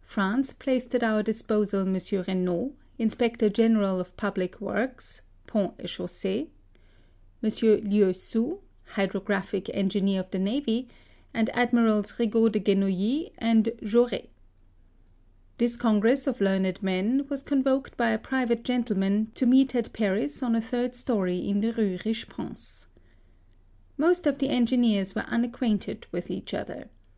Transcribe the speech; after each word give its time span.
France 0.00 0.54
placed 0.54 0.94
at 0.94 1.02
our 1.02 1.22
disposal 1.22 1.82
M. 1.82 1.98
Renaud, 2.26 2.72
Inspector 2.98 3.46
General 3.50 4.00
of 4.00 4.16
Public 4.16 4.58
Works 4.58 5.20
{ponts 5.46 5.78
et 5.78 5.84
chausseSs); 5.86 6.48
M. 7.42 7.50
Lieussou, 7.84 8.60
hydrographic 8.94 9.68
en 9.74 9.90
gineer 9.90 10.20
of 10.20 10.30
the 10.30 10.38
navy; 10.38 10.88
and 11.34 11.50
Admirals 11.50 12.12
Rigault 12.18 12.52
de 12.52 12.60
Genouilly 12.60 13.32
and 13.36 13.66
Jaurfes. 13.82 14.08
28 14.08 14.10
HISTORY 14.12 14.20
OF 14.30 15.58
This 15.58 15.76
congress 15.76 16.26
of 16.26 16.40
learned 16.40 16.82
men 16.82 17.26
was 17.28 17.42
con 17.42 17.62
voked 17.62 17.98
by 17.98 18.12
a 18.12 18.18
private 18.18 18.64
gentleman, 18.64 19.30
to 19.34 19.44
meet 19.44 19.74
at 19.74 19.92
Paris 19.92 20.42
on 20.42 20.56
a 20.56 20.62
third 20.62 20.94
storey 20.94 21.36
in 21.36 21.60
the 21.60 21.74
Rue 21.74 21.98
Riche 22.02 22.30
pance.* 22.30 22.86
Most 23.98 24.26
of 24.26 24.38
the 24.38 24.48
engineers 24.48 25.14
were 25.14 25.26
unacquainted 25.28 26.06
with 26.12 26.30
each 26.30 26.54
other. 26.54 26.88